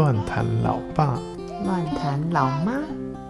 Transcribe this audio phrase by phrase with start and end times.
[0.00, 1.20] 乱谈老爸，
[1.62, 2.80] 乱谈老妈，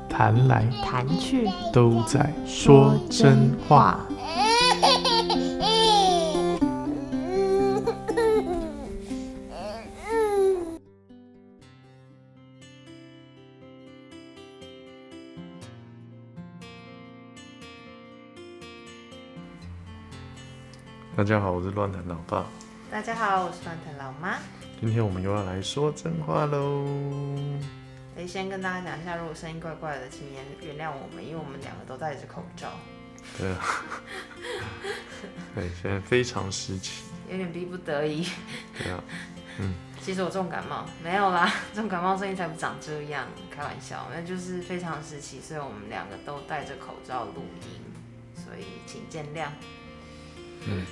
[0.09, 3.99] 谈来谈去都在说真话。。
[21.16, 22.46] 大家好，我是乱谈老爸。
[22.90, 24.38] 大家好，我是乱谈老妈。
[24.80, 26.84] 今天我们又要来说真话喽。
[28.16, 32.72] 得先跟大家讲一下，如果声音怪怪的，请原原谅我们，因为我们两个都戴着口罩，
[33.38, 33.64] 对啊，
[35.54, 37.04] 对，现在非常时期。
[37.30, 38.26] 有点逼不得已。
[38.76, 39.00] 对啊，
[39.60, 47.80] 嗯其实我重感冒，没有啦， 重感冒声音才不长这样，开玩笑，那就是非常时期，所以我们两个都戴着口罩录音，
[48.34, 49.46] 所以请见谅。
[50.66, 50.84] 嗯，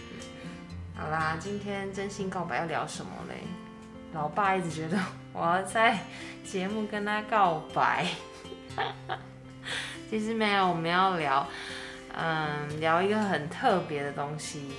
[1.00, 3.36] 好啦，今天真心告白要聊什么嘞？
[4.12, 4.98] 老爸一直觉得
[5.32, 5.96] 我要在
[6.44, 8.04] 节目跟他告白，
[10.10, 11.46] 其实没有，我们要聊，
[12.16, 14.72] 嗯，聊一个很特别的东西。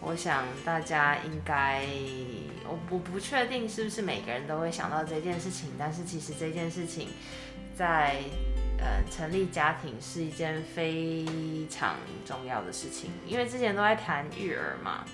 [0.00, 1.84] 我想大家应该，
[2.66, 7.08] 我不不确定是不是每个人都会想到这件事情，但是其实这件事情
[7.76, 8.16] 在
[8.78, 11.26] 呃成立家庭是一件非
[11.68, 15.04] 常重要的事情，因为之前都在谈育儿嘛。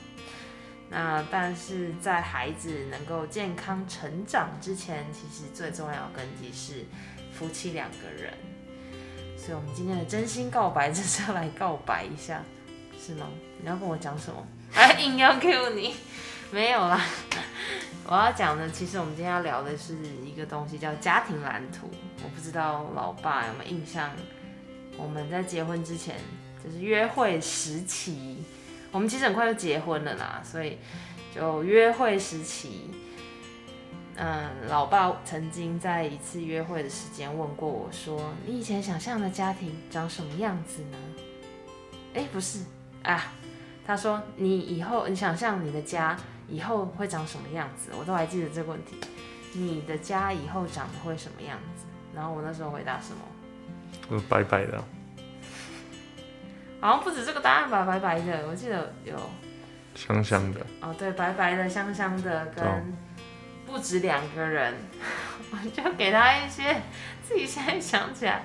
[0.89, 6.85] 那但是在孩子能够健康成长之前，其实最重要的根基是
[7.33, 8.33] 夫妻两个人。
[9.37, 12.43] 所以，我们今天的真心告白就是要来告白一下，
[12.99, 13.29] 是吗？
[13.61, 14.47] 你要跟我讲什么？
[14.75, 15.95] 哎，硬要 Q 你，
[16.51, 17.01] 没有啦。
[18.07, 21.91] 我要讲的，其实我们今天要聊的是一个东西，叫家庭蓝图。
[22.23, 24.11] 我不知道老爸有没有印象？
[24.97, 26.17] 我们在结婚之前，
[26.65, 28.43] 就是约会时期，
[28.97, 30.79] 我们其实很快就结婚了啦，所以
[31.35, 32.91] 就约会时期，
[34.17, 40.97] 嗯，老爸曾经在一次约会的时间问过我说：“你以前想象的家庭长什么样子呢？”
[42.15, 42.61] 哎，不是
[43.03, 43.35] 啊，
[43.87, 46.17] 他说：“你以后你想象你的家
[46.49, 48.97] 以后会长什么样子？”我都还记得这个问题，
[49.53, 51.85] 你的家以后长得会什么样子？
[52.15, 53.19] 然后我那时候回答什么？
[54.09, 54.83] 嗯，白白的，
[56.87, 59.15] 好像不止这个答案吧，白白的，我记得有
[59.97, 60.61] 香香的。
[60.81, 62.97] 哦，对，白白的、香香的，哦跟
[63.67, 64.73] 不止两个人，
[65.51, 66.81] 我就给他一些
[67.29, 68.43] 自己现在想起来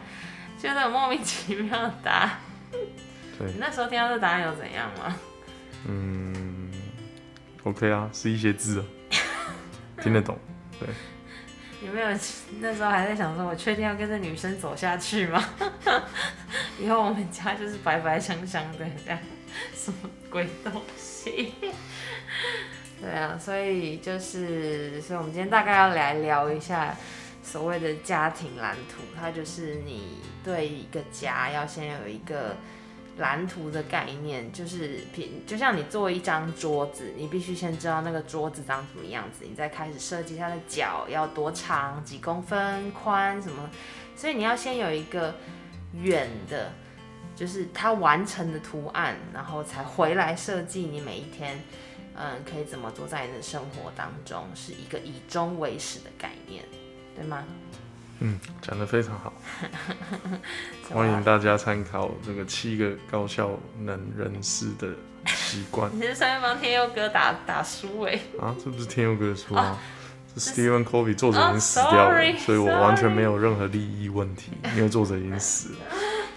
[0.58, 2.32] 觉得莫名其妙的答案。
[3.38, 5.16] 对你那时候听到这答案有怎样吗？
[5.88, 6.72] 嗯
[7.64, 8.86] ，OK 啊，是一些字啊，
[10.02, 10.36] 听得懂。
[10.80, 10.90] 对
[11.86, 12.08] 有没有
[12.60, 15.44] 那时候还在想说，我确定要跟这女生走下去吗？
[16.82, 19.20] 以后我们家就是白白香香的这样，
[19.76, 21.54] 什么鬼东西？
[23.00, 26.96] 对啊，所以就是，所以我们今天大概要来聊一下
[27.44, 32.56] 所谓的家庭蓝图，它就是你对一个家要先有一个
[33.18, 43.70] 蓝图的概念，就是平，就像你做一张桌子，你必须先知道那个桌子长什么样子，你再开始设计它的角要多长、几公分、宽什么，
[44.16, 45.36] 所以你要先有一个
[45.94, 46.72] 远的，
[47.36, 51.62] 就是它完成的图案，然后才回来设计你每一天，
[52.16, 56.64] 嗯，可以怎么做在你的生活当中，是一个以终为始的概念，
[57.16, 57.44] 对吗？
[58.24, 59.34] 嗯，讲得非常好，
[60.94, 64.94] 欢迎大家参考这个七个高效能人士的
[65.26, 69.76] 习惯 你是上面帮天佑哥打打书哎、啊，这不是天佑哥的书吗？
[69.76, 70.01] 这这
[70.38, 75.80] Stephen Covey 作者已哦经死掉了 sorry，所以我完全没有任何利益问题，因为作者已经死了。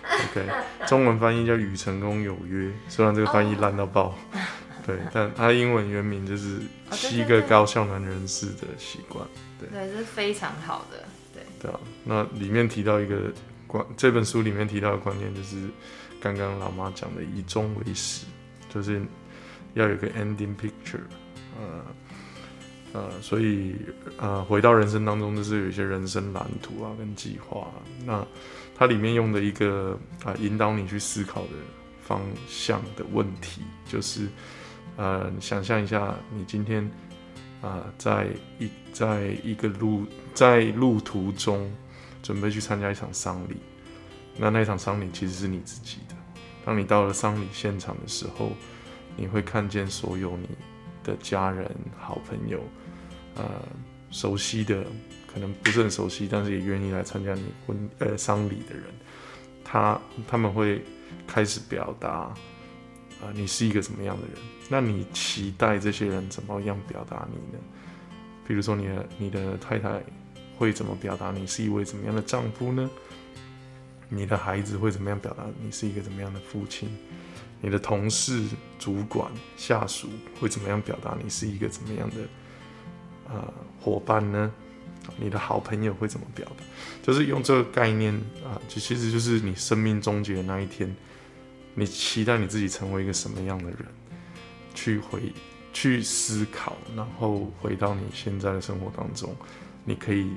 [0.05, 0.47] OK，
[0.87, 4.15] 中文翻译叫《与成功有约》，虽然这个翻译烂到爆，
[4.87, 6.61] 对，但它英文原名就是
[6.91, 9.27] 七个高效能人士的习惯。
[9.59, 13.33] 对，这是非常好的，对，对啊，那里面提到一个
[13.67, 15.57] 观，这本书里面提到的观念就是
[16.21, 18.27] 刚刚老妈讲的以终为始，
[18.69, 19.01] 就是
[19.73, 21.01] 要有一个 ending picture，
[21.59, 21.85] 呃
[22.95, 23.75] 呃，所以
[24.17, 27.77] 呃回到人生当中，就是有一些人生蓝图啊跟计划啊、
[28.07, 28.27] 那
[28.75, 31.51] 它里面用的一个啊、引导你去思考的
[32.01, 34.29] 方向的问题，就是
[34.97, 36.91] 呃想象一下，你今天。
[37.63, 38.27] 啊、在
[38.59, 40.05] 一在一个路
[40.35, 41.75] 在路途中
[42.23, 43.57] 准备去参加一场丧礼，
[44.37, 46.15] 那那场丧礼其实是你自己的。
[46.63, 48.53] 当你到了丧礼现场的时候，
[49.17, 50.47] 你会看见所有你
[51.05, 52.61] 的家人、好朋友，
[53.37, 53.45] 呃，
[54.11, 54.85] 熟悉的，
[55.33, 58.85] 可能不是很熟悉，但是也愿意来参加你婚呃丧礼的人，
[59.63, 60.83] 他他们会
[61.27, 64.37] 开始表达，啊、你是一个怎么样的人？
[64.69, 67.63] 那你期待这些人怎么样表达你呢？
[68.47, 70.03] 比如说你的你的太太
[70.57, 72.91] 会怎么表达你是一位怎么样的丈夫呢？
[74.09, 76.89] 你的孩子会怎么样表达你是一个怎么样的父亲？
[77.61, 78.45] 你的同事、
[78.79, 80.09] 主管、下属
[80.39, 82.17] 会怎么样表达你是一个怎么样的
[83.29, 84.53] 呃伙伴呢？
[85.19, 86.65] 你的好朋友会怎么表达？
[87.03, 88.15] 就是用这个概念
[88.45, 90.95] 啊，就其实就是你生命终结的那一天，
[91.75, 93.79] 你期待你自己成为一个什么样的人？
[94.75, 95.33] 去回
[95.73, 99.35] 去思考，然后回到你现在的生活当中，
[99.85, 100.33] 你可以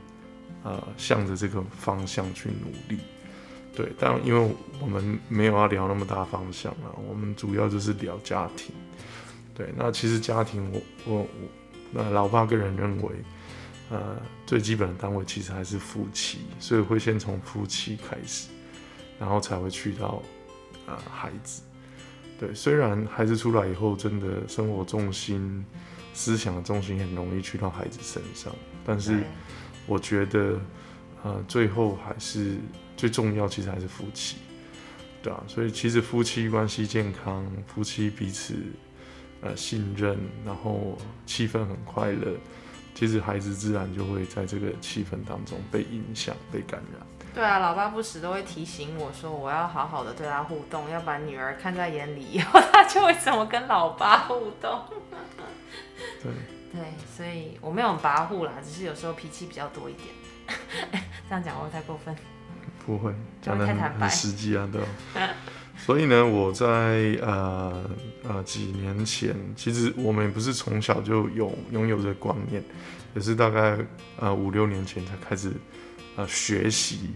[0.64, 3.02] 呃向着这个方向去努力。
[3.78, 8.74] 对，但因为我们没有要聊那么大方向啊，我们主要就是聊家庭。
[9.54, 11.28] 对，那其实家庭，我我我，
[11.92, 13.12] 那老爸个人认为，
[13.92, 18.50] 呃，最基本的单位其实还是夫妻，所以会先从夫妻开始，
[19.20, 20.24] 然后才会去到
[20.88, 21.62] 呃孩子。
[22.40, 25.64] 对，虽然孩子出来以后，真的生活重心、
[26.16, 28.52] 思想的重心很容易去到孩子身上，
[28.84, 29.24] 但是
[29.86, 30.60] 我觉得，
[31.24, 32.58] 呃，最后还是。
[32.98, 34.38] 最重要其实还是夫妻，
[35.22, 38.56] 对啊，所以其实夫妻关系健康，夫妻彼此
[39.42, 42.36] 呃信任，然后气氛很快乐，
[42.96, 47.06] 其实孩子自然就会在这个气氛当中被影响、被感染。
[47.36, 54.82] 对啊，老爸不时都会提醒我说，我要好好的对他互动，要把女儿看在眼里，以后他就会怎么跟老爸互动。
[56.24, 56.32] 对
[56.74, 56.82] 对，
[57.16, 60.08] 所以我没有跋扈啦，只是有时候脾气比较多一点。
[61.30, 62.16] 这样讲会不会太过分？
[62.88, 64.88] 不会讲的很很实际啊，对吧？
[65.78, 66.66] 所以呢，我在
[67.22, 67.88] 呃
[68.28, 72.64] 呃几年前，其实我们不是从小就有拥有这观念，
[73.14, 73.78] 也是大概
[74.20, 75.52] 呃五六年前才开始
[76.16, 77.12] 呃学习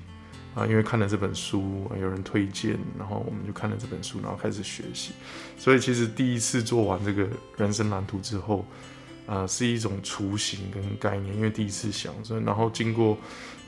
[0.53, 5.13] 啊，因为看了这本书，有人推荐，然后我们就看了这本书，然后开始学习。
[5.57, 7.27] 所以其实第一次做完这个
[7.57, 8.63] 人生蓝图之后，
[9.25, 13.17] 呃，是一种雏形跟概念，因为第一次想，所以然后经过。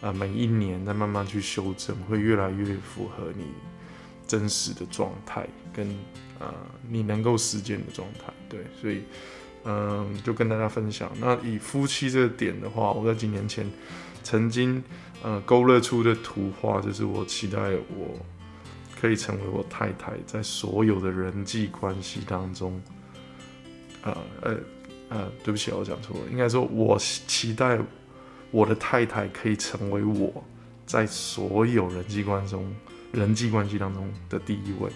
[0.01, 3.45] 啊，每一年再慢慢去修正，会越来越符合你
[4.27, 5.87] 真实的状态，跟
[6.39, 6.53] 呃
[6.89, 8.33] 你能够实践的状态。
[8.49, 9.03] 对，所以
[9.63, 11.09] 嗯，就跟大家分享。
[11.21, 13.65] 那以夫妻这个点的话，我在几年前
[14.23, 14.83] 曾经
[15.21, 17.57] 呃勾勒出的图画，就是我期待
[17.95, 18.19] 我
[18.99, 22.81] 可以成为我太太在所有的人际关系当中，
[24.01, 24.57] 呃呃
[25.09, 27.79] 呃，对不起，我讲错了，应该说我期待。
[28.51, 30.31] 我的太太可以成为我
[30.85, 32.71] 在所有人际关中
[33.11, 34.91] 人际关系当中的第一位。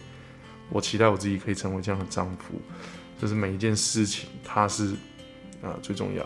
[0.69, 2.61] 我期待我自己可以成为这样的丈夫，
[3.19, 4.93] 就是每一件事情他是
[5.63, 6.23] 啊最重要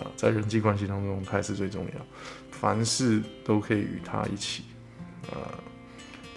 [0.00, 2.06] 啊，在人际关系当中他是最重要，
[2.52, 4.62] 凡事都可以与他一起
[5.32, 5.58] 啊，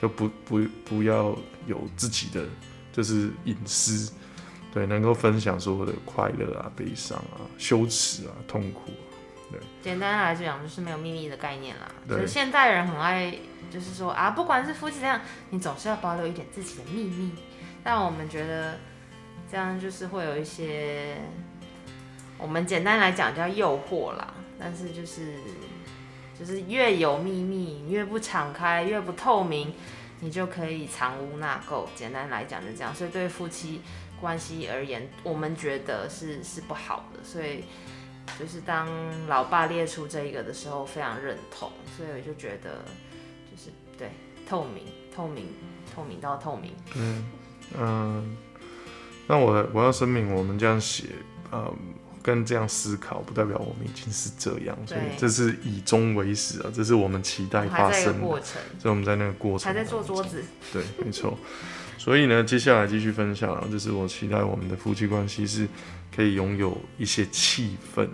[0.02, 1.38] 就不不不要
[1.68, 2.48] 有自己的
[2.92, 4.12] 就是隐私，
[4.76, 8.92] 对，能够分享所有的快乐啊、悲伤啊、羞耻啊、痛苦。
[9.50, 11.90] 对简单来讲，就是没有秘密的概念啦。
[12.10, 13.34] 就现代人很爱，
[13.72, 17.32] 就是说啊，不管是夫妻这样，你总是要保留一点自己的秘密。
[17.86, 18.78] 但我们觉得
[19.50, 21.16] 这样就是会有一些，
[22.38, 24.34] 我们简单来讲叫诱惑啦。
[24.60, 25.36] 但是就是
[26.38, 29.74] 就是越有秘密，越不敞开，越不透明，
[30.20, 31.86] 你就可以藏污纳垢。
[31.96, 32.94] 简单来讲就这样。
[32.94, 33.82] 所以对夫妻
[34.26, 37.24] 关系而言，我们觉得是是不好的。
[37.24, 37.64] 所以。
[38.40, 38.88] 就是当
[39.28, 42.84] 老爸列出这一个的时候，非常认同，所以我就觉得，
[43.52, 44.10] 就是对
[44.50, 44.84] 透明、
[45.16, 45.46] 透明、
[45.94, 46.74] 透明到透明。
[46.96, 47.24] 嗯
[47.78, 48.38] 嗯，
[49.28, 51.10] 那我我要声明，我们这样写，
[51.52, 51.72] 嗯，
[52.24, 61.38] 跟这样思考，不代表我们已经是这样，所以这是以终为始啊，这是我们期待发生的过程，所以我们在那个过程还在做桌子，对，没错。
[61.98, 65.68] 所以呢，接下来继续分享，就是我期待我们的夫妻关系是。
[66.16, 68.08] 可以拥有一些气氛，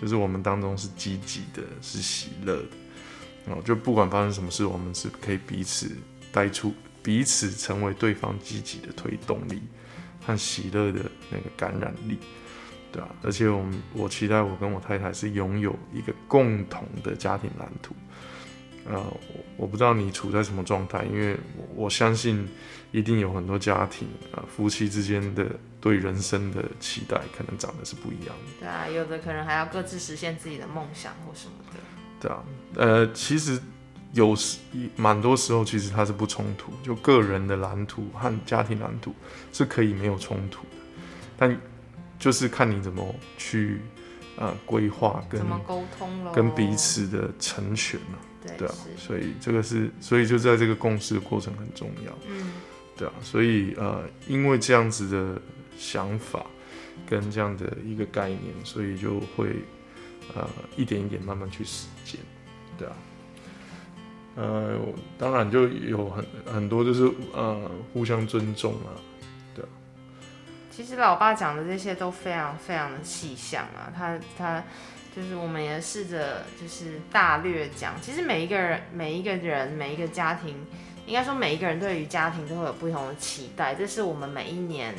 [0.00, 5.90] 就是我们当中是积极的，是喜乐的，哦，就不管发生什么事，我们是可以彼此
[6.30, 6.72] 带出
[7.02, 9.60] 彼此成为对方积极的推动力
[10.24, 12.18] 和喜乐的那个感染力，
[12.92, 17.96] 对啊，而且我们我期待我跟我太太是拥有一个共同的家庭蓝图。
[18.86, 22.48] 呃，我我不知道你处在什么状态，因为我我相信
[22.92, 25.46] 一定有很多家庭啊，夫妻之间的
[25.80, 28.60] 对人生的期待可能长得是不一样的。
[28.60, 31.78] 对啊，有的可能还要各自实现自己的梦想或什么的。
[32.20, 32.42] 对啊，
[32.76, 33.60] 呃，其实
[34.12, 34.58] 有时
[34.96, 39.14] 蛮多时候其实它是不冲突，就个人的蓝图和家庭蓝图
[39.52, 40.78] 是可以没有冲突的，
[41.36, 41.60] 但
[42.18, 43.80] 就是看你怎么去
[44.40, 48.18] 呃规划跟怎么沟通了，跟彼此的成全了。
[48.58, 52.12] 对啊，所以这个是，所以就在这个共识的过程很重要。
[52.26, 52.52] 嗯，
[52.96, 55.40] 对啊，所以呃，因为这样子的
[55.78, 56.44] 想法
[57.06, 59.56] 跟这样的一个概念，所以就会
[60.34, 62.18] 呃一点一点慢慢去实践。
[62.78, 62.96] 对啊。
[64.36, 64.78] 呃，
[65.18, 68.96] 当然就有很很多就是呃互相尊重啊。
[70.70, 74.62] 其实老爸讲的这些都非常非常的细项啊，他他
[75.14, 80.64] 就是我们也试着就是大略讲，其实每一个人每一个人每一个家庭，
[81.06, 84.94] 应该说每一个人对于家庭都会有不同的期待，这是我们每一年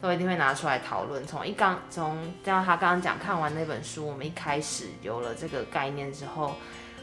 [0.00, 1.24] 都一定会拿出来讨论。
[1.26, 6.54] 从一刚从像他刚刚讲看完那本书，我们一开始有了这个概念之后。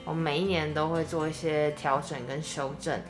[0.06, 3.02] 我们每一年都会做一些调整跟修正，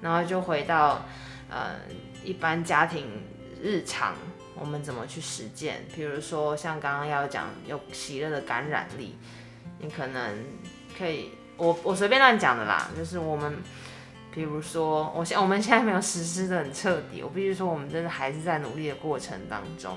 [0.00, 1.04] 然后就回到
[1.50, 1.74] 呃
[2.24, 3.04] 一般家庭
[3.62, 4.14] 日常，
[4.54, 5.84] 我们怎么去实践？
[5.94, 9.16] 比如说像刚刚要讲有喜乐的感染力，
[9.80, 10.44] 你可能
[10.96, 13.56] 可以，我我随便乱讲的啦，就是我们，
[14.32, 19.96] 比如说我现我们现在没有实施的很彻底，我必须说我们真的还是在努力的过程当中。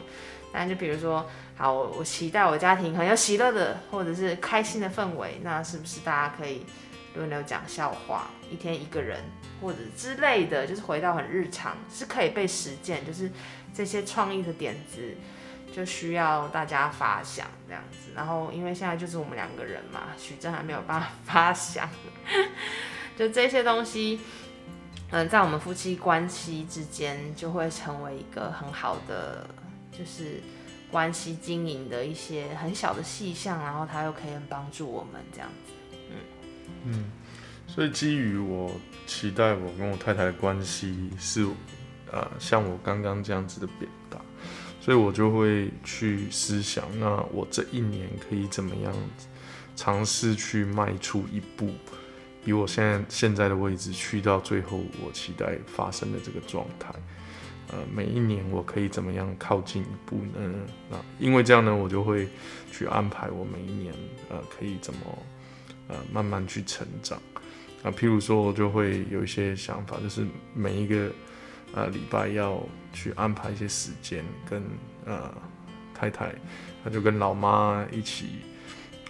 [0.54, 1.26] 但就比如说，
[1.56, 6.66] 好，我我期待我家庭很有喜乐的，或者是开心的氛围，那是不是大家可以
[7.16, 9.24] 轮流讲笑话，一天一个人，
[9.62, 13.32] 或者之类的，就是回到很日常，是可以被实践，就是
[13.74, 15.16] 这些创意的点子
[15.74, 18.12] 就需要大家发想这样子。
[18.16, 21.90] 然后因为现在就是我们两个人嘛，许正还没有办法 发想，
[23.18, 24.20] 就这些东西，
[25.12, 29.48] 嗯，在我们夫妻关系之间就会成为一个很好的。
[29.94, 30.42] 就是
[30.90, 35.74] 关系经营的一些很小的细项，然后他又可以帮助我们这样子，
[36.10, 36.16] 嗯
[36.86, 37.12] 嗯，
[37.68, 38.72] 所以基于我
[39.06, 41.48] 期待我跟我太太的关系是，
[42.12, 44.20] 呃，像我刚刚这样子的表达，
[44.80, 48.94] 所以我就会去思想，那我这一年可以怎么样
[49.76, 51.72] 尝试去迈出一步，
[52.46, 56.94] 以我现在现在的位置去到最后我期待发生的这个状态。
[57.70, 60.54] 呃，每一年我可以怎么样靠近一步呢？
[60.90, 62.28] 那因为这样呢，我就会
[62.70, 63.94] 去安排我每一年
[64.30, 65.00] 呃可以怎么
[65.92, 67.22] 呃慢慢去成长
[67.84, 67.92] 啊。
[67.92, 71.12] 譬如说，我就会有一些想法，就是每一个
[71.74, 74.64] 呃礼拜要去安排一些时间，跟
[75.06, 75.32] 呃
[75.94, 76.34] 太太，
[76.84, 78.40] 那就跟老妈一起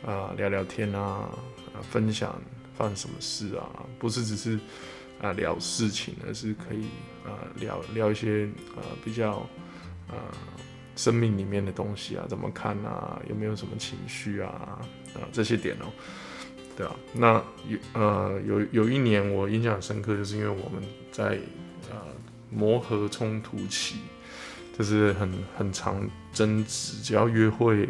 [0.05, 1.29] 啊聊聊天啊，
[1.89, 2.37] 分享
[2.75, 4.59] 发生什么事啊，不是只是。
[5.21, 6.85] 啊，聊事情而是可以
[7.23, 9.47] 啊聊聊一些呃比较
[10.07, 10.15] 呃
[10.95, 14.49] 生命里面的东西啊，怎么看啊，有没有什么情绪啊
[15.13, 15.93] 啊这些点哦，
[16.77, 21.37] 对啊，那有呃有有一年我印象很深刻，就是因为我们在
[21.89, 21.97] 呃
[22.49, 23.95] 磨合冲突期，
[24.77, 27.87] 就是很很长争执，只要约会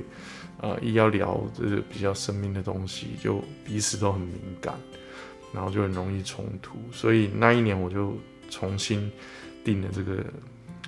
[0.60, 4.76] 啊一要聊就是比较生命的东西，就彼此都很敏感。
[5.54, 8.18] 然后就很容易冲突，所以那一年我就
[8.50, 9.12] 重新
[9.66, 10.24] 定了这个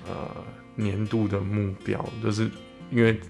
[0.08, 0.30] 呃
[0.74, 2.50] 年度的目标，就是
[2.90, 3.20] 因为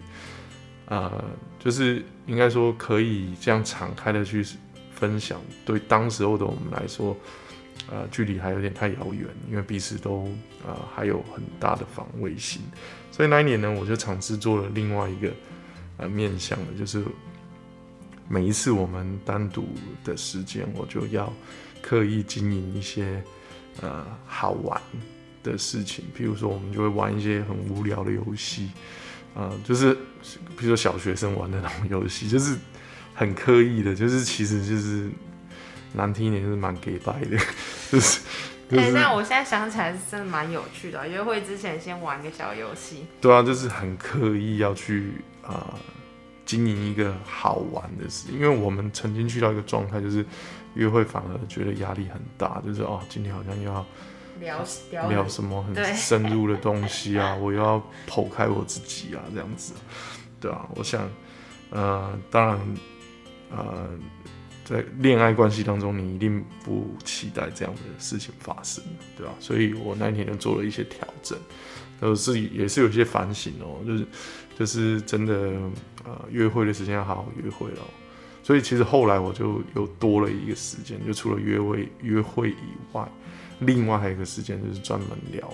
[0.86, 1.24] 呃
[1.58, 4.44] 就是应该说可以这样敞开的去
[4.94, 7.16] 分享，对当时候的我们来说，
[7.90, 10.28] 呃距离还有点太遥远，因为彼此都
[10.66, 12.62] 呃还有很大的防卫心，
[13.10, 15.32] 所以那一年呢，我就尝试做了另外一个
[15.96, 17.04] 呃面向的，就是。
[18.26, 19.68] 每一次我们单独
[20.02, 21.30] 的时间，我就要
[21.82, 23.22] 刻意经营一些
[23.82, 24.80] 呃好玩
[25.42, 28.70] 的事情，比如说我们就会玩一些很无聊的游戏，
[29.34, 29.94] 啊，就是
[30.56, 32.56] 比如说小学生玩的那种游戏，就是
[33.14, 35.10] 很刻意的，就是其实就是
[35.92, 37.36] 难听一点就是蛮给白的，
[37.90, 38.20] 就是。
[38.70, 43.06] 哎，那我现在想起来是真的蛮有趣的，约会之前先玩个小游戏。
[43.20, 45.12] 对啊，就是很刻意要去
[45.42, 45.78] 啊。
[46.46, 50.22] 经营一个好玩的事，因为我们曾经去到一个状态，就是
[50.74, 53.84] 约会反而觉得压力很大，就是哦，今天好像又要
[54.40, 54.64] 聊
[55.08, 59.72] 聊什么很深入的东西啊， 我又要剖开我自己啊，这样子，
[60.40, 61.08] 对啊，我想，
[61.70, 62.58] 呃，当然，
[63.50, 63.88] 呃，
[64.64, 68.82] 在恋爱关系当中，你一定不期待这样的事情发生，
[69.16, 69.32] 对吧？
[69.40, 71.38] 所以我那天就做了一些调整，
[72.00, 74.06] 都是也是有些反省哦，就是。
[74.56, 75.34] 就是真的，
[76.04, 77.78] 呃，约会的时间要好好约会了。
[78.40, 82.56] 所以其实后来我就又多了一个时间，就除了约会约会以
[82.92, 83.04] 外，
[83.60, 85.52] 另外还有一个时间就是专门聊，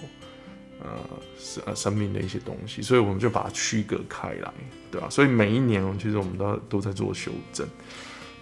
[0.83, 0.99] 呃，
[1.39, 2.83] 生生命的一些东西。
[2.83, 4.53] 所以我们就把它区隔开来，
[4.91, 5.09] 对吧？
[5.11, 7.67] 所以每一年，其实我们都都在做修正，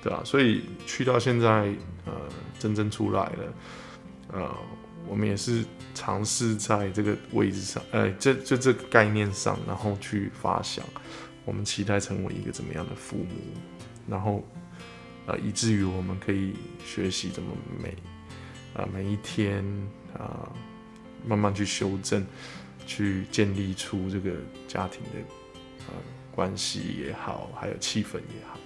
[0.03, 0.23] 对吧？
[0.25, 1.73] 所以去到现在，
[2.07, 2.13] 呃，
[2.59, 3.55] 真正出来了，
[4.33, 4.55] 呃。
[5.07, 10.85] 我们也是尝试在这个位置上，呃，这就这个概念上，然后去发想，
[11.47, 13.35] 我们期待成为一个怎么样的父母，
[14.07, 14.47] 然后，
[15.25, 16.53] 呃，以至于我们可以
[16.85, 17.49] 学习怎么
[17.83, 17.97] 每，
[18.79, 19.65] 啊，每一天
[20.17, 20.49] 啊，
[21.27, 22.25] 慢慢去修正，
[22.87, 24.31] 去建立出这个
[24.69, 25.19] 家庭的，
[25.89, 25.95] 呃，
[26.31, 28.57] 关系也好，还有气氛也好。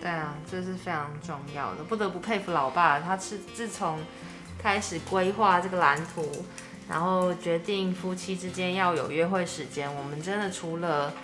[0.00, 3.98] 对啊，这是非常重要的，不得不佩服老爸，他是自从
[4.58, 6.44] 开始规划这个蓝图，
[6.88, 11.14] 然后决定夫妻之间要有约会时间，我们真的除了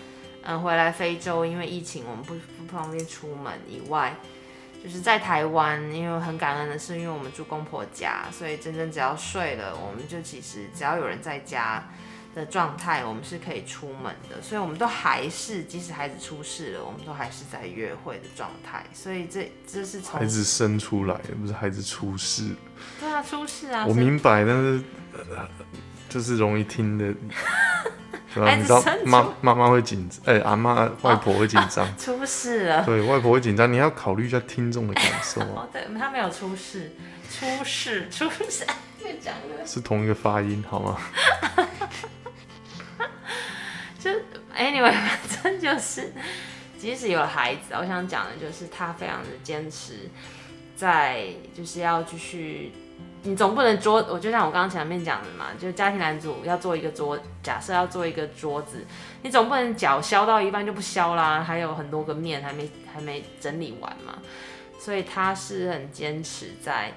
[0.43, 4.17] 嗯回来非洲，因为疫情我们不不方便出门以外，
[4.83, 11.85] 就是在台湾，因为很感恩的是，因为我们住公婆家，所以真正只要睡了，我们就其实只要有人在家。
[12.35, 18.83] 的状态，我们是可以出门的，所以我们都还是，即使孩子出事了，我们都还是在约会的状态。
[18.95, 22.57] 所以这这是从孩子生出来，不是孩子出事。
[22.99, 23.85] 对啊，出事啊！
[23.87, 24.83] 我明白，但是
[26.09, 27.15] 就是容易听的，
[28.35, 28.55] 对啊？
[28.55, 32.85] 你知道妈妈妈会紧张，哎，阿妈外婆会紧张， 出事了。
[32.85, 36.93] 对外婆会紧张，你要考虑一下听众的感受 哦，对他没有出事，
[37.31, 38.67] 出事，出事，
[39.05, 40.99] 越讲越是同一个发音，好吗？
[43.99, 44.11] 就
[44.57, 46.13] anyway，反正就是，
[46.79, 50.11] 即使有了孩子，我想讲的就是他非常的坚持，
[50.75, 52.73] 在就是要继续，
[53.23, 58.85] 你总不能桌，我就像我刚刚前面讲的嘛，就家庭男主要做一个桌，假设要做一个桌子，
[59.23, 64.19] 你总不能脚削到一半就不削啦，还有很多个面还没还没整理完嘛，
[64.79, 66.93] 所以他是很坚持在。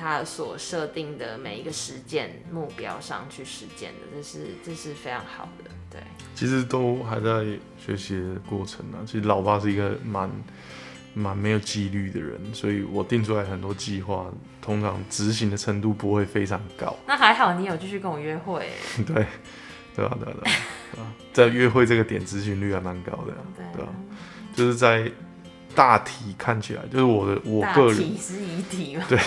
[0.00, 5.70] 他所设定的每一个实践目标上去实践的，这是这是非常好的。
[5.90, 6.00] 对，
[6.36, 7.44] 其实都还在
[7.84, 8.98] 学习的过程呢。
[9.04, 10.30] 其实老爸是一个蛮
[11.14, 14.26] 蛮没有纪律的人，所以我定出来很多计划，
[14.60, 16.96] 通常执行的程度不会非常高。
[17.06, 18.68] 那还好，你有继续跟我约会。
[19.06, 19.26] 对，
[19.94, 23.34] 对啊，对啊，对啊，在约会这个点执行率还蛮高的。
[23.74, 23.88] 对啊，
[24.54, 25.10] 就是在
[25.74, 29.04] 大体看起来，就是我的我个人是遗体嘛。
[29.08, 29.18] 对。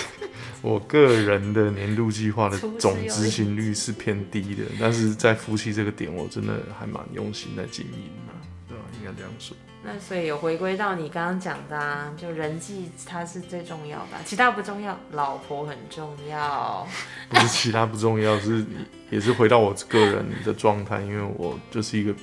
[0.62, 8.34] 我个人的年度计划的总执行率是偏低的，但是在夫妻这个点，我真的还蛮用心在经营的，
[8.68, 8.84] 对吧？
[9.00, 9.58] 应该这样说。
[9.84, 16.88] 那所以有回归到你刚刚讲的，啊，就人际它是最重要的，其他不重要，老婆很重要。
[17.30, 18.64] 不是其他不重要，是
[19.10, 22.14] 也是回到我个人的状态，因为我就是一个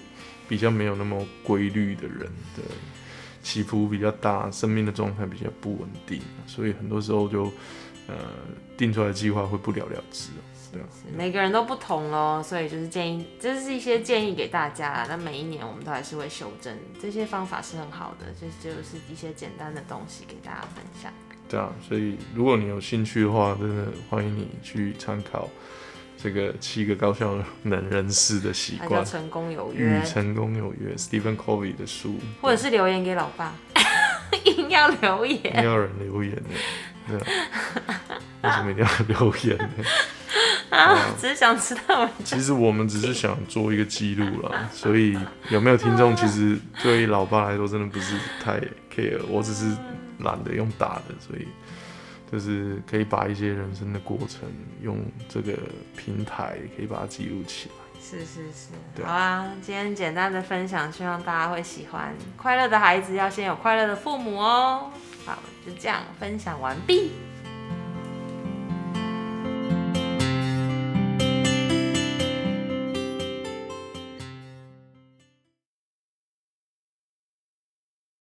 [0.49, 2.65] 比较没有那么规律的人，对，
[3.43, 7.53] 起伏比较大，生命的状态比较不稳定，所以很多时候就。
[8.09, 8.15] 呃，
[8.77, 10.31] 定出来的计划会不了了之。
[11.17, 15.07] 每个人都不同咯，所以就是建议，这是一些建议给大家。
[15.09, 21.11] 那每一年我们都还是会修正，这些方法是很好的，这就是一些简单的东西给大家分享。
[21.49, 25.49] 对啊，所以如果你有兴趣的话，真的欢迎你去参考
[26.23, 33.55] 这个七个高效能人士的习惯，成功有约，与成功有约，Stephen Covey 的书，或者是留言给老爸，
[34.45, 36.51] 硬要留言，硬要人留言的。
[37.15, 39.85] 为什么一定要留言呢？
[40.71, 42.09] 啊，只是想知道。
[42.25, 45.19] 其实我们只是想做一个记录啦，所以
[45.51, 48.61] 有没有听众，其实对于老爸来说真的不是太
[48.95, 49.25] care。
[49.29, 49.75] 我只是
[50.21, 51.49] 懒得用打的，所以
[52.31, 54.41] 就是可以把一些人生的过程
[54.83, 55.55] 用这个
[55.97, 57.75] 平台可以把它记录起来。
[58.01, 62.15] 是是是，好啊，今天简单的分享，希望大家会喜欢。
[62.37, 64.91] 快乐的孩子要先有快乐的父母哦。
[65.27, 67.13] 好，就这样分享完毕。